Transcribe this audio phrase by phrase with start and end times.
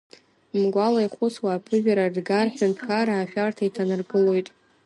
[0.59, 4.47] Мгәала ихәыцуа аԥыжәара ргар, ҳҳәынҭқарра ашәарҭа иҭанаргылоит.